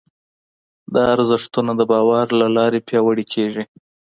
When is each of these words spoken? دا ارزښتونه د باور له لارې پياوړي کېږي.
دا 0.93 1.03
ارزښتونه 1.15 1.71
د 1.75 1.81
باور 1.91 2.25
له 2.39 2.47
لارې 2.57 2.85
پياوړي 2.87 3.25
کېږي. 3.33 3.63